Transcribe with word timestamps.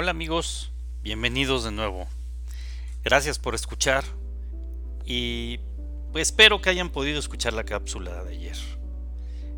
Hola 0.00 0.12
amigos, 0.12 0.70
bienvenidos 1.02 1.64
de 1.64 1.72
nuevo. 1.72 2.06
Gracias 3.02 3.40
por 3.40 3.56
escuchar 3.56 4.04
y 5.04 5.58
pues 6.12 6.28
espero 6.28 6.62
que 6.62 6.70
hayan 6.70 6.90
podido 6.90 7.18
escuchar 7.18 7.52
la 7.52 7.64
cápsula 7.64 8.22
de 8.22 8.36
ayer. 8.36 8.56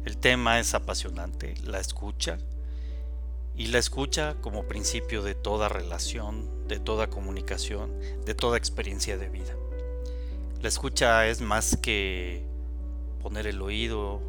El 0.06 0.16
tema 0.16 0.58
es 0.58 0.72
apasionante, 0.72 1.56
la 1.66 1.79
escucha 1.79 2.38
y 3.54 3.66
la 3.66 3.76
escucha 3.80 4.37
como 4.40 4.66
principio 4.66 5.22
de 5.22 5.34
toda 5.34 5.68
relación, 5.68 6.66
de 6.68 6.80
toda 6.80 7.10
comunicación, 7.10 7.92
de 8.24 8.34
toda 8.34 8.56
experiencia 8.56 9.18
de 9.18 9.28
vida. 9.28 9.54
La 10.62 10.68
escucha 10.68 11.26
es 11.26 11.42
más 11.42 11.76
que 11.76 12.46
poner 13.20 13.46
el 13.46 13.60
oído 13.60 14.22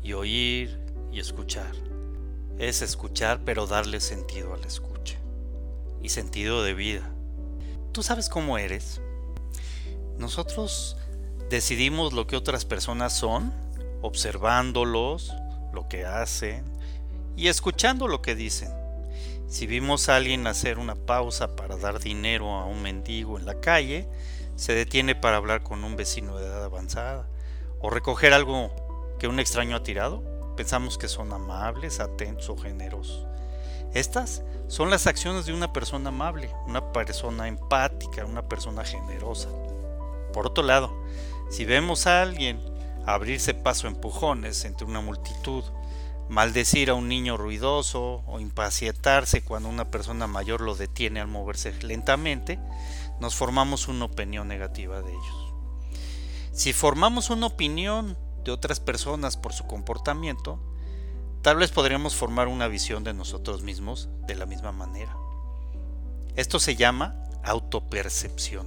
y 0.00 0.12
oír 0.12 0.78
y 1.10 1.18
escuchar. 1.18 1.74
Es 2.60 2.82
escuchar 2.82 3.40
pero 3.44 3.66
darle 3.66 3.98
sentido 3.98 4.54
a 4.54 4.58
la 4.58 4.68
escucha 4.68 4.97
y 6.02 6.10
sentido 6.10 6.62
de 6.62 6.74
vida. 6.74 7.10
¿Tú 7.92 8.02
sabes 8.02 8.28
cómo 8.28 8.58
eres? 8.58 9.00
Nosotros 10.18 10.96
decidimos 11.48 12.12
lo 12.12 12.26
que 12.26 12.36
otras 12.36 12.64
personas 12.64 13.12
son, 13.12 13.52
observándolos, 14.02 15.32
lo 15.72 15.88
que 15.88 16.04
hacen 16.04 16.64
y 17.36 17.48
escuchando 17.48 18.08
lo 18.08 18.22
que 18.22 18.34
dicen. 18.34 18.72
Si 19.48 19.66
vimos 19.66 20.08
a 20.08 20.16
alguien 20.16 20.46
hacer 20.46 20.78
una 20.78 20.94
pausa 20.94 21.56
para 21.56 21.76
dar 21.76 22.00
dinero 22.00 22.50
a 22.52 22.66
un 22.66 22.82
mendigo 22.82 23.38
en 23.38 23.46
la 23.46 23.60
calle, 23.60 24.08
se 24.56 24.74
detiene 24.74 25.14
para 25.14 25.36
hablar 25.36 25.62
con 25.62 25.84
un 25.84 25.96
vecino 25.96 26.36
de 26.36 26.46
edad 26.46 26.64
avanzada 26.64 27.26
o 27.80 27.90
recoger 27.90 28.32
algo 28.32 28.70
que 29.18 29.28
un 29.28 29.40
extraño 29.40 29.76
ha 29.76 29.82
tirado, 29.82 30.22
pensamos 30.56 30.98
que 30.98 31.08
son 31.08 31.32
amables, 31.32 32.00
atentos 32.00 32.48
o 32.50 32.56
generosos. 32.56 33.26
Estas 33.94 34.42
son 34.68 34.90
las 34.90 35.06
acciones 35.06 35.46
de 35.46 35.54
una 35.54 35.72
persona 35.72 36.10
amable, 36.10 36.50
una 36.66 36.92
persona 36.92 37.48
empática, 37.48 38.24
una 38.24 38.48
persona 38.48 38.84
generosa. 38.84 39.48
Por 40.32 40.46
otro 40.46 40.62
lado, 40.62 40.94
si 41.50 41.64
vemos 41.64 42.06
a 42.06 42.22
alguien 42.22 42.60
abrirse 43.06 43.54
paso 43.54 43.86
a 43.86 43.90
empujones 43.90 44.66
entre 44.66 44.86
una 44.86 45.00
multitud, 45.00 45.64
maldecir 46.28 46.90
a 46.90 46.94
un 46.94 47.08
niño 47.08 47.38
ruidoso 47.38 48.22
o 48.26 48.38
impacientarse 48.38 49.42
cuando 49.42 49.70
una 49.70 49.90
persona 49.90 50.26
mayor 50.26 50.60
lo 50.60 50.74
detiene 50.74 51.20
al 51.20 51.28
moverse 51.28 51.72
lentamente, 51.82 52.58
nos 53.20 53.34
formamos 53.34 53.88
una 53.88 54.04
opinión 54.04 54.48
negativa 54.48 55.00
de 55.00 55.10
ellos. 55.10 55.54
Si 56.52 56.74
formamos 56.74 57.30
una 57.30 57.46
opinión 57.46 58.18
de 58.44 58.52
otras 58.52 58.80
personas 58.80 59.38
por 59.38 59.54
su 59.54 59.66
comportamiento, 59.66 60.60
tal 61.48 61.56
vez 61.56 61.70
podríamos 61.70 62.14
formar 62.14 62.46
una 62.46 62.68
visión 62.68 63.04
de 63.04 63.14
nosotros 63.14 63.62
mismos 63.62 64.10
de 64.26 64.34
la 64.34 64.44
misma 64.44 64.70
manera. 64.70 65.16
Esto 66.36 66.60
se 66.60 66.76
llama 66.76 67.24
autopercepción. 67.42 68.66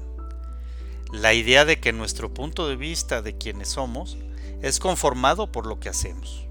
La 1.11 1.35
idea 1.35 1.63
de 1.63 1.79
que 1.79 1.93
nuestro 1.93 2.33
punto 2.33 2.67
de 2.67 2.75
vista 2.75 3.21
de 3.21 3.37
quienes 3.37 3.69
somos 3.69 4.17
es 4.63 4.79
conformado 4.79 5.51
por 5.51 5.67
lo 5.67 5.79
que 5.79 5.89
hacemos. 5.89 6.47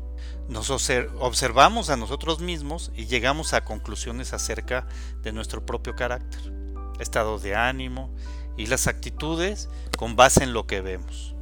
Nos 0.49 0.71
observamos 0.71 1.91
a 1.91 1.97
nosotros 1.97 2.39
mismos 2.39 2.93
y 2.95 3.07
llegamos 3.07 3.53
a 3.53 3.65
conclusiones 3.65 4.33
acerca 4.33 4.87
de 5.25 5.33
nuestro 5.33 5.67
propio 5.67 5.97
carácter, 5.97 6.53
estado 7.01 7.41
de 7.41 7.57
ánimo 7.57 8.09
y 8.57 8.67
las 8.67 8.87
actitudes 8.87 9.69
con 9.99 10.15
base 10.15 10.45
en 10.45 10.53
lo 10.53 10.69
que 10.69 10.81
vemos. 10.81 11.35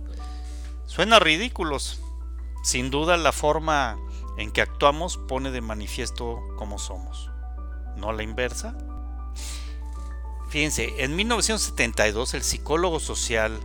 Suena 0.87 1.19
ridículos. 1.19 2.01
Sin 2.65 2.91
duda 2.91 3.17
la 3.19 3.33
forma 3.33 3.99
en 4.39 4.53
que 4.53 4.63
actuamos 4.63 5.19
pone 5.19 5.51
de 5.51 5.61
manifiesto 5.61 6.41
cómo 6.57 6.79
somos, 6.79 7.31
no 7.97 8.13
la 8.13 8.23
inversa. 8.23 8.75
Fíjense, 10.49 10.95
en 11.03 11.17
1972 11.17 12.35
el 12.35 12.43
psicólogo 12.43 13.01
social 13.01 13.59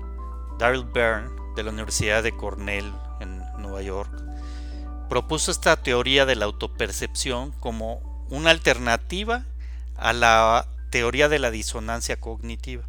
Daryl 0.57 0.83
Byrne 0.83 1.29
de 1.55 1.63
la 1.63 1.69
Universidad 1.69 2.23
de 2.23 2.35
Cornell 2.35 2.91
en 3.19 3.43
Nueva 3.59 3.83
York 3.83 4.11
propuso 5.09 5.51
esta 5.51 5.77
teoría 5.77 6.25
de 6.25 6.35
la 6.35 6.45
autopercepción 6.45 7.51
como 7.51 8.25
una 8.29 8.49
alternativa 8.49 9.45
a 9.95 10.11
la 10.11 10.67
teoría 10.89 11.29
de 11.29 11.37
la 11.37 11.51
disonancia 11.51 12.19
cognitiva. 12.19 12.83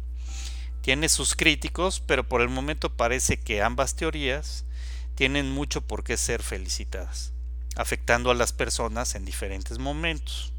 Tiene 0.81 1.07
sus 1.07 1.35
críticos, 1.35 1.99
pero 1.99 2.27
por 2.27 2.41
el 2.41 2.49
momento 2.49 2.89
parece 2.89 3.39
que 3.39 3.61
ambas 3.61 3.95
teorías 3.95 4.65
tienen 5.13 5.51
mucho 5.51 5.81
por 5.81 6.03
qué 6.03 6.17
ser 6.17 6.41
felicitadas 6.41 7.34
afectando 7.75 8.31
a 8.31 8.35
las 8.35 8.53
personas 8.53 9.15
en 9.15 9.25
diferentes 9.25 9.77
momentos. 9.77 10.53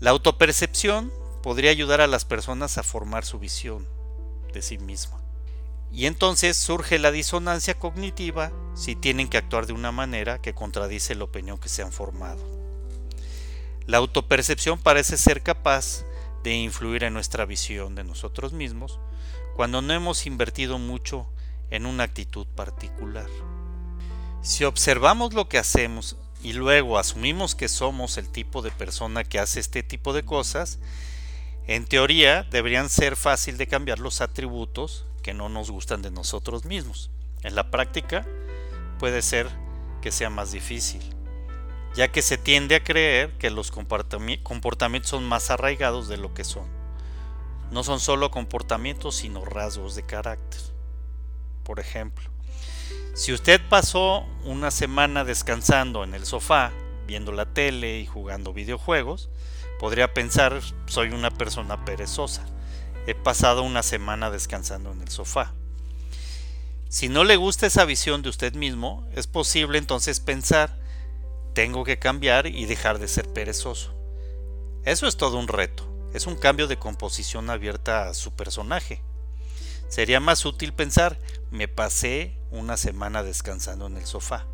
La 0.00 0.10
autopercepción 0.10 1.12
podría 1.42 1.70
ayudar 1.70 2.00
a 2.00 2.06
las 2.06 2.24
personas 2.24 2.78
a 2.78 2.82
formar 2.82 3.24
su 3.24 3.38
visión 3.38 3.86
de 4.52 4.62
sí 4.62 4.78
misma. 4.78 5.18
Y 5.90 6.06
entonces 6.06 6.56
surge 6.56 6.98
la 6.98 7.10
disonancia 7.10 7.74
cognitiva 7.74 8.52
si 8.74 8.94
tienen 8.94 9.28
que 9.28 9.38
actuar 9.38 9.66
de 9.66 9.72
una 9.72 9.90
manera 9.90 10.40
que 10.40 10.54
contradice 10.54 11.14
la 11.14 11.24
opinión 11.24 11.58
que 11.58 11.68
se 11.68 11.82
han 11.82 11.92
formado. 11.92 12.44
La 13.86 13.96
autopercepción 13.96 14.78
parece 14.78 15.16
ser 15.16 15.42
capaz 15.42 16.04
de 16.44 16.54
influir 16.54 17.04
en 17.04 17.14
nuestra 17.14 17.46
visión 17.46 17.94
de 17.94 18.04
nosotros 18.04 18.52
mismos 18.52 19.00
cuando 19.56 19.82
no 19.82 19.92
hemos 19.94 20.26
invertido 20.26 20.78
mucho 20.78 21.26
en 21.70 21.86
una 21.86 22.04
actitud 22.04 22.46
particular. 22.46 23.26
Si 24.48 24.64
observamos 24.64 25.34
lo 25.34 25.46
que 25.46 25.58
hacemos 25.58 26.16
y 26.42 26.54
luego 26.54 26.98
asumimos 26.98 27.54
que 27.54 27.68
somos 27.68 28.16
el 28.16 28.30
tipo 28.30 28.62
de 28.62 28.70
persona 28.70 29.22
que 29.22 29.38
hace 29.38 29.60
este 29.60 29.82
tipo 29.82 30.14
de 30.14 30.24
cosas, 30.24 30.78
en 31.66 31.84
teoría 31.84 32.44
deberían 32.44 32.88
ser 32.88 33.16
fácil 33.16 33.58
de 33.58 33.66
cambiar 33.66 33.98
los 33.98 34.22
atributos 34.22 35.04
que 35.22 35.34
no 35.34 35.50
nos 35.50 35.70
gustan 35.70 36.00
de 36.00 36.10
nosotros 36.10 36.64
mismos. 36.64 37.10
En 37.42 37.56
la 37.56 37.70
práctica 37.70 38.24
puede 38.98 39.20
ser 39.20 39.50
que 40.00 40.12
sea 40.12 40.30
más 40.30 40.50
difícil, 40.50 41.02
ya 41.94 42.10
que 42.10 42.22
se 42.22 42.38
tiende 42.38 42.76
a 42.76 42.82
creer 42.82 43.36
que 43.36 43.50
los 43.50 43.70
comportamientos 43.70 45.10
son 45.10 45.28
más 45.28 45.50
arraigados 45.50 46.08
de 46.08 46.16
lo 46.16 46.32
que 46.32 46.44
son. 46.44 46.66
No 47.70 47.84
son 47.84 48.00
solo 48.00 48.30
comportamientos, 48.30 49.16
sino 49.16 49.44
rasgos 49.44 49.94
de 49.94 50.04
carácter. 50.04 50.62
Por 51.64 51.80
ejemplo, 51.80 52.30
si 53.18 53.32
usted 53.32 53.60
pasó 53.68 54.24
una 54.44 54.70
semana 54.70 55.24
descansando 55.24 56.04
en 56.04 56.14
el 56.14 56.24
sofá, 56.24 56.70
viendo 57.04 57.32
la 57.32 57.52
tele 57.52 57.98
y 57.98 58.06
jugando 58.06 58.52
videojuegos, 58.52 59.28
podría 59.80 60.14
pensar 60.14 60.60
soy 60.86 61.08
una 61.08 61.32
persona 61.32 61.84
perezosa. 61.84 62.46
He 63.08 63.16
pasado 63.16 63.64
una 63.64 63.82
semana 63.82 64.30
descansando 64.30 64.92
en 64.92 65.02
el 65.02 65.08
sofá. 65.08 65.52
Si 66.88 67.08
no 67.08 67.24
le 67.24 67.34
gusta 67.34 67.66
esa 67.66 67.84
visión 67.84 68.22
de 68.22 68.28
usted 68.28 68.54
mismo, 68.54 69.04
es 69.16 69.26
posible 69.26 69.78
entonces 69.78 70.20
pensar 70.20 70.78
tengo 71.54 71.82
que 71.82 71.98
cambiar 71.98 72.46
y 72.46 72.66
dejar 72.66 73.00
de 73.00 73.08
ser 73.08 73.28
perezoso. 73.32 73.92
Eso 74.84 75.08
es 75.08 75.16
todo 75.16 75.38
un 75.38 75.48
reto, 75.48 75.82
es 76.14 76.28
un 76.28 76.36
cambio 76.36 76.68
de 76.68 76.78
composición 76.78 77.50
abierta 77.50 78.08
a 78.08 78.14
su 78.14 78.36
personaje. 78.36 79.02
Sería 79.88 80.20
más 80.20 80.44
útil 80.44 80.72
pensar 80.72 81.18
me 81.50 81.68
pasé 81.68 82.38
una 82.50 82.76
semana 82.76 83.22
descansando 83.22 83.86
en 83.86 83.96
el 83.96 84.06
sofá. 84.06 84.46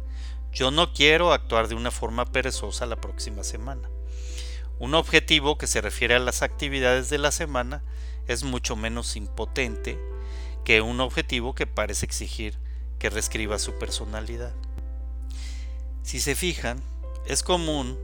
Yo 0.53 0.71
no 0.71 0.93
quiero 0.93 1.33
actuar 1.33 1.69
de 1.69 1.75
una 1.75 1.91
forma 1.91 2.27
perezosa 2.27 2.87
la 2.87 2.97
próxima 2.97 3.43
semana. 3.43 3.89
Un 4.79 4.95
objetivo 4.95 5.59
que 5.59 5.67
se 5.67 5.81
refiere 5.81 6.15
a 6.15 6.21
las 6.21 6.43
actividades 6.43 7.11
de 7.11 7.19
la 7.19 7.33
semana 7.33 7.83
es 8.27 8.45
mucho 8.45 8.77
menos 8.77 9.17
impotente 9.17 9.99
que 10.65 10.81
un 10.81 11.01
objetivo 11.01 11.55
que 11.55 11.67
parece 11.67 12.07
exigir 12.07 12.59
que 12.99 13.11
reescriba 13.11 13.59
su 13.59 13.79
personalidad. 13.79 14.55
Si 16.03 16.21
se 16.21 16.35
fijan, 16.35 16.83
es 17.27 17.43
común 17.43 17.99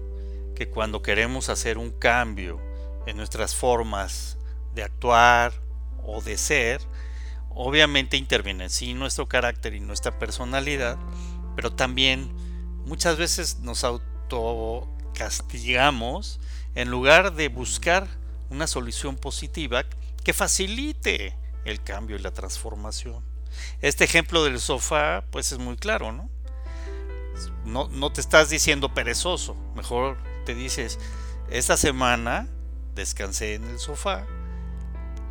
que 0.55 0.69
cuando 0.69 1.03
queremos 1.03 1.49
hacer 1.49 1.79
un 1.79 1.91
cambio 1.91 2.61
en 3.07 3.17
nuestras 3.17 3.55
formas 3.55 4.37
de 4.75 4.83
actuar 4.83 5.53
o 6.05 6.21
de 6.21 6.37
ser, 6.37 6.81
obviamente 7.51 8.17
interviene 8.17 8.71
sí 8.71 8.95
nuestro 8.95 9.29
carácter 9.29 9.75
y 9.75 9.81
nuestra 9.81 10.19
personalidad, 10.19 10.97
pero 11.57 11.73
también 11.73 12.33
muchas 12.87 13.19
veces 13.19 13.59
nos 13.61 13.85
autocastigamos 13.85 16.41
en 16.75 16.91
lugar 16.91 17.35
de 17.35 17.49
buscar 17.49 18.09
una 18.49 18.67
solución 18.67 19.17
positiva 19.17 19.85
que 20.25 20.33
facilite 20.33 21.37
el 21.65 21.83
cambio 21.83 22.17
y 22.17 22.21
la 22.21 22.33
transformación. 22.33 23.23
Este 23.81 24.05
ejemplo 24.05 24.45
del 24.45 24.61
sofá 24.61 25.25
pues 25.31 25.53
es 25.53 25.59
muy 25.59 25.77
claro. 25.77 26.29
No, 27.65 27.89
no 27.89 28.13
te 28.13 28.21
estás 28.21 28.51
diciendo 28.51 28.95
perezoso, 28.95 29.57
mejor 29.75 30.19
te 30.45 30.55
dices, 30.55 30.99
esta 31.51 31.77
semana 31.77 32.49
descansé 32.95 33.55
en 33.55 33.65
el 33.65 33.79
sofá, 33.79 34.27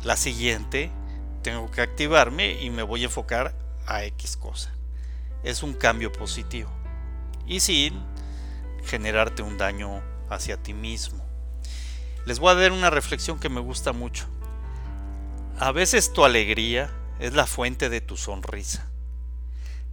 la 0.02 0.16
siguiente 0.16 0.90
tengo 1.42 1.70
que 1.70 1.80
activarme 1.80 2.60
y 2.60 2.70
me 2.70 2.82
voy 2.82 3.02
a 3.02 3.06
enfocar 3.06 3.54
a 3.86 4.04
X 4.04 4.36
cosa. 4.36 4.72
Es 5.42 5.62
un 5.62 5.74
cambio 5.74 6.12
positivo 6.12 6.70
y 7.46 7.60
sin 7.60 8.00
generarte 8.84 9.42
un 9.42 9.58
daño 9.58 10.02
hacia 10.28 10.56
ti 10.56 10.74
mismo. 10.74 11.24
les 12.26 12.38
voy 12.38 12.50
a 12.50 12.54
dar 12.54 12.72
una 12.72 12.90
reflexión 12.90 13.38
que 13.40 13.48
me 13.48 13.60
gusta 13.60 13.92
mucho. 13.92 14.26
A 15.58 15.72
veces 15.72 16.12
tu 16.12 16.24
alegría 16.24 16.90
es 17.18 17.34
la 17.34 17.46
fuente 17.46 17.88
de 17.88 18.00
tu 18.00 18.16
sonrisa, 18.16 18.88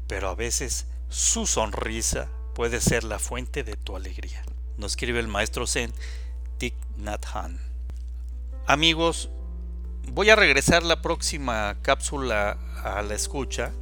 pero 0.08 0.30
a 0.30 0.36
veces 0.36 0.88
su 1.10 1.48
sonrisa 1.48 2.30
puede 2.54 2.80
ser 2.82 3.04
la 3.04 3.20
fuente 3.20 3.64
de 3.64 3.76
tu 3.76 3.96
alegría. 3.96 4.44
Nos 4.78 4.92
escribe 4.94 5.20
el 5.20 5.28
maestro 5.28 5.66
Zen 5.68 5.94
Thich 6.58 6.76
Nhat 6.98 7.26
Hanh. 7.34 7.60
Amigos, 8.66 9.30
voy 10.12 10.30
a 10.30 10.36
regresar 10.36 10.84
la 10.84 11.02
próxima 11.02 11.78
cápsula 11.82 12.58
a 12.84 13.02
la 13.02 13.14
escucha. 13.16 13.74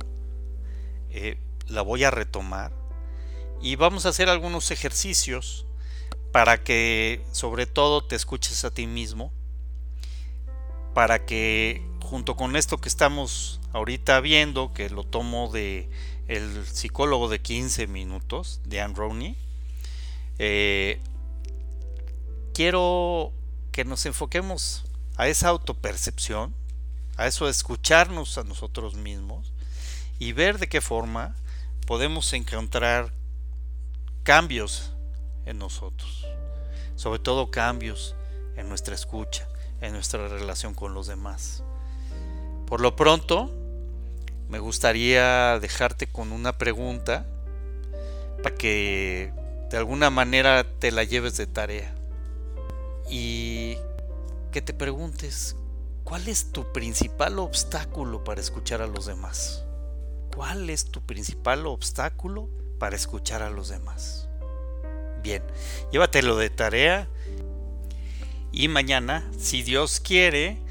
Eh, 1.09 1.37
la 1.67 1.81
voy 1.81 2.03
a 2.03 2.11
retomar 2.11 2.73
y 3.61 3.75
vamos 3.75 4.05
a 4.05 4.09
hacer 4.09 4.29
algunos 4.29 4.69
ejercicios 4.71 5.65
para 6.31 6.63
que 6.63 7.21
sobre 7.31 7.65
todo 7.65 8.03
te 8.03 8.15
escuches 8.15 8.65
a 8.65 8.71
ti 8.71 8.85
mismo, 8.85 9.31
para 10.93 11.25
que 11.25 11.81
junto 12.03 12.35
con 12.35 12.55
esto 12.55 12.77
que 12.77 12.89
estamos 12.89 13.61
ahorita 13.73 14.19
viendo, 14.19 14.73
que 14.73 14.89
lo 14.89 15.03
tomo 15.03 15.51
de 15.51 15.89
el 16.27 16.65
psicólogo 16.65 17.29
de 17.29 17.39
15 17.39 17.87
minutos, 17.87 18.61
de 18.65 18.81
Anne 18.81 18.95
Rowney, 18.95 19.37
eh, 20.37 20.99
quiero 22.53 23.31
que 23.71 23.85
nos 23.85 24.05
enfoquemos 24.05 24.83
a 25.17 25.27
esa 25.27 25.49
autopercepción, 25.49 26.53
a 27.17 27.27
eso 27.27 27.45
de 27.45 27.51
escucharnos 27.51 28.37
a 28.37 28.43
nosotros 28.43 28.95
mismos 28.95 29.53
y 30.19 30.33
ver 30.33 30.59
de 30.59 30.67
qué 30.67 30.81
forma 30.81 31.35
podemos 31.85 32.31
encontrar 32.33 33.13
cambios 34.23 34.91
en 35.45 35.59
nosotros, 35.59 36.25
sobre 36.95 37.19
todo 37.19 37.51
cambios 37.51 38.15
en 38.57 38.67
nuestra 38.69 38.95
escucha, 38.95 39.47
en 39.81 39.93
nuestra 39.93 40.27
relación 40.27 40.73
con 40.73 40.93
los 40.93 41.07
demás. 41.07 41.63
Por 42.67 42.81
lo 42.81 42.95
pronto, 42.95 43.51
me 44.49 44.59
gustaría 44.59 45.59
dejarte 45.59 46.07
con 46.07 46.31
una 46.31 46.57
pregunta 46.57 47.25
para 48.43 48.55
que 48.55 49.31
de 49.69 49.77
alguna 49.77 50.09
manera 50.09 50.63
te 50.79 50.91
la 50.91 51.03
lleves 51.03 51.37
de 51.37 51.47
tarea 51.47 51.93
y 53.09 53.77
que 54.55 54.61
te 54.61 54.73
preguntes, 54.73 55.57
¿cuál 56.05 56.29
es 56.29 56.53
tu 56.53 56.71
principal 56.71 57.39
obstáculo 57.39 58.23
para 58.23 58.39
escuchar 58.39 58.81
a 58.81 58.87
los 58.87 59.05
demás? 59.05 59.65
¿Cuál 60.33 60.69
es 60.69 60.85
tu 60.85 61.05
principal 61.05 61.65
obstáculo 61.65 62.49
para 62.79 62.95
escuchar 62.95 63.41
a 63.41 63.49
los 63.49 63.67
demás? 63.67 64.29
Bien, 65.21 65.43
llévatelo 65.91 66.37
de 66.37 66.49
tarea 66.49 67.09
y 68.53 68.69
mañana, 68.69 69.29
si 69.37 69.61
Dios 69.61 69.99
quiere, 69.99 70.61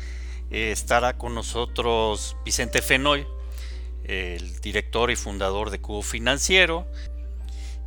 eh, 0.51 0.71
estará 0.73 1.19
con 1.19 1.35
nosotros 1.35 2.39
Vicente 2.43 2.81
Fenoy, 2.81 3.27
el 4.05 4.61
director 4.61 5.11
y 5.11 5.17
fundador 5.17 5.69
de 5.69 5.83
Cubo 5.83 6.01
Financiero, 6.01 6.87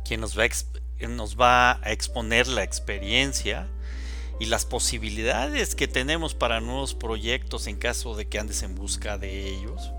quien 0.04 0.20
nos 0.20 0.38
va, 0.38 0.44
a 0.44 1.08
nos 1.08 1.36
va 1.36 1.80
a 1.82 1.90
exponer 1.90 2.46
la 2.46 2.62
experiencia 2.62 3.68
y 4.40 4.46
las 4.46 4.64
posibilidades 4.64 5.74
que 5.74 5.88
tenemos 5.88 6.34
para 6.34 6.60
nuevos 6.60 6.94
proyectos 6.94 7.66
en 7.66 7.76
caso 7.76 8.14
de 8.14 8.28
que 8.28 8.38
andes 8.38 8.62
en 8.62 8.74
busca 8.74 9.18
de 9.18 9.48
ellos 9.48 9.92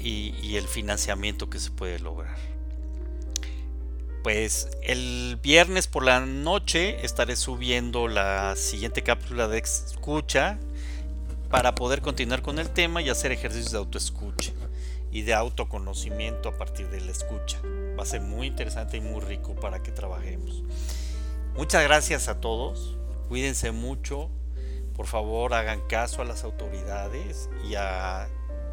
y, 0.00 0.56
el 0.56 0.68
financiamiento 0.68 1.50
que 1.50 1.58
se 1.58 1.70
puede 1.70 1.98
lograr. 1.98 2.36
Pues 4.22 4.68
el 4.82 5.38
viernes 5.42 5.86
por 5.86 6.04
la 6.04 6.20
noche 6.20 7.04
estaré 7.04 7.36
subiendo 7.36 8.08
la 8.08 8.54
siguiente 8.56 9.02
cápsula 9.02 9.48
de 9.48 9.58
escucha 9.58 10.58
para 11.50 11.74
poder 11.74 12.00
continuar 12.00 12.42
con 12.42 12.58
el 12.58 12.70
tema 12.70 13.02
y 13.02 13.10
hacer 13.10 13.32
ejercicios 13.32 13.72
de 13.72 13.78
autoescucha 13.78 14.52
y 15.12 15.22
de 15.22 15.34
autoconocimiento 15.34 16.48
a 16.48 16.56
partir 16.56 16.88
de 16.88 17.00
la 17.00 17.12
escucha. 17.12 17.60
Va 17.98 18.02
a 18.02 18.06
ser 18.06 18.22
muy 18.22 18.46
interesante 18.46 18.96
y 18.96 19.00
muy 19.00 19.20
rico 19.20 19.54
para 19.54 19.82
que 19.82 19.92
trabajemos. 19.92 20.62
Muchas 21.56 21.82
gracias 21.84 22.28
a 22.28 22.40
todos. 22.40 22.96
Cuídense 23.28 23.70
mucho. 23.72 24.30
Por 24.94 25.06
favor, 25.06 25.54
hagan 25.54 25.80
caso 25.88 26.22
a 26.22 26.24
las 26.24 26.44
autoridades 26.44 27.48
y 27.68 27.74
a 27.74 28.28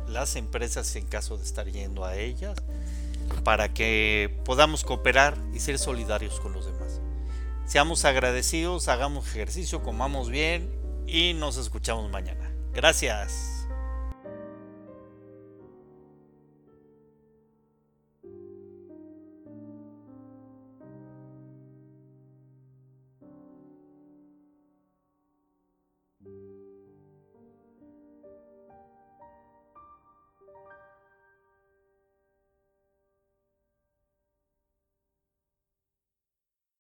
las 0.08 0.36
empresas 0.36 0.96
en 0.96 1.06
caso 1.08 1.38
de 1.38 1.44
estar 1.44 1.68
yendo 1.70 2.06
a 2.06 2.18
ellas 2.18 2.58
para 3.44 3.74
que 3.74 4.38
podamos 4.46 4.84
cooperar 4.84 5.38
y 5.54 5.60
ser 5.60 5.80
solidarios 5.80 6.40
con 6.40 6.54
los 6.54 6.66
demás. 6.66 7.02
Seamos 7.66 8.06
agradecidos, 8.06 8.88
hagamos 8.88 9.28
ejercicio, 9.28 9.82
comamos 9.82 10.30
bien 10.30 10.70
y 11.08 11.34
nos 11.34 11.58
escuchamos 11.58 12.12
mañana. 12.12 12.52
Gracias. 12.74 13.61